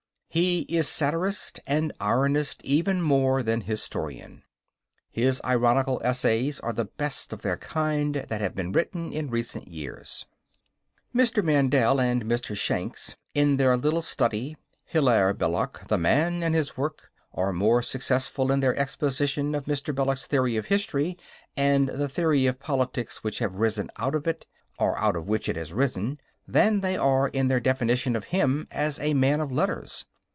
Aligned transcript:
He 0.33 0.61
is 0.73 0.87
satirist 0.87 1.59
and 1.67 1.91
ironist 1.99 2.61
even 2.63 3.01
more 3.01 3.43
than 3.43 3.59
historian. 3.59 4.43
His 5.11 5.41
ironical 5.43 5.99
essays 6.05 6.57
are 6.61 6.71
the 6.71 6.85
best 6.85 7.33
of 7.33 7.41
their 7.41 7.57
kind 7.57 8.15
that 8.29 8.39
have 8.39 8.55
been 8.55 8.71
written 8.71 9.11
in 9.11 9.29
recent 9.29 9.67
years. 9.67 10.25
Mr. 11.13 11.43
Mandell 11.43 11.99
and 11.99 12.23
Mr. 12.23 12.55
Shanks 12.57 13.17
in 13.33 13.57
their 13.57 13.75
little 13.75 14.01
study, 14.01 14.55
Hilaire 14.85 15.33
Belloc: 15.33 15.89
the 15.89 15.97
Man 15.97 16.43
and 16.43 16.55
his 16.55 16.77
Work, 16.77 17.11
are 17.33 17.51
more 17.51 17.81
successful 17.81 18.53
in 18.53 18.61
their 18.61 18.77
exposition 18.77 19.53
of 19.53 19.65
Mr. 19.65 19.93
Belloc's 19.93 20.27
theory 20.27 20.55
of 20.55 20.67
history 20.67 21.17
and 21.57 21.89
the 21.89 22.07
theory 22.07 22.45
of 22.45 22.57
politics 22.57 23.21
which 23.21 23.39
has 23.39 23.51
risen 23.51 23.89
out 23.97 24.15
of 24.15 24.25
it 24.27 24.45
or 24.79 24.97
out 24.97 25.17
of 25.17 25.27
which 25.27 25.49
it 25.49 25.57
has 25.57 25.73
risen 25.73 26.21
than 26.47 26.79
they 26.79 26.95
are 26.95 27.27
in 27.27 27.49
their 27.49 27.59
definition 27.59 28.15
of 28.15 28.23
him 28.31 28.65
as 28.71 28.97
a 29.01 29.13
man 29.13 29.41
of 29.41 29.51
letters. 29.51 30.05